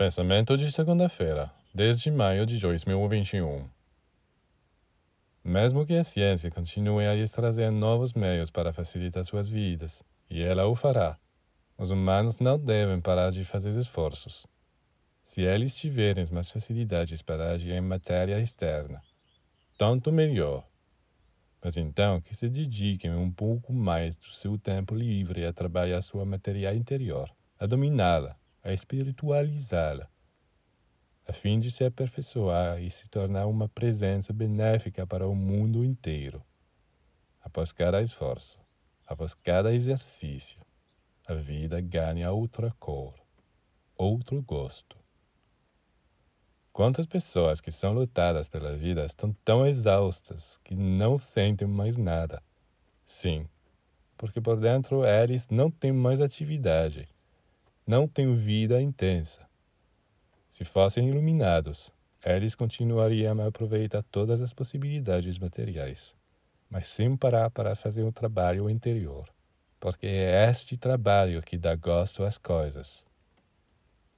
[0.00, 3.68] Pensamento de segunda-feira, desde maio de 2021.
[5.44, 10.64] Mesmo que a ciência continue a trazer novos meios para facilitar suas vidas, e ela
[10.64, 11.18] o fará,
[11.76, 14.46] os humanos não devem parar de fazer esforços.
[15.22, 19.02] Se eles tiverem mais facilidades para agir em matéria externa,
[19.76, 20.66] tanto melhor.
[21.62, 26.24] Mas então que se dediquem um pouco mais do seu tempo livre a trabalhar sua
[26.24, 30.08] matéria interior, a dominá-la, a espiritualizá-la,
[31.26, 36.44] a fim de se aperfeiçoar e se tornar uma presença benéfica para o mundo inteiro.
[37.40, 38.58] Após cada esforço,
[39.06, 40.60] após cada exercício,
[41.26, 43.14] a vida ganha outra cor,
[43.96, 44.98] outro gosto.
[46.70, 52.42] Quantas pessoas que são lutadas pela vida estão tão exaustas que não sentem mais nada?
[53.06, 53.48] Sim,
[54.18, 57.08] porque por dentro eles não têm mais atividade
[57.86, 59.48] não têm vida intensa.
[60.50, 61.92] Se fossem iluminados,
[62.24, 66.14] eles continuariam a aproveitar todas as possibilidades materiais,
[66.68, 69.28] mas sem parar para fazer um trabalho interior,
[69.78, 73.06] porque é este trabalho que dá gosto às coisas.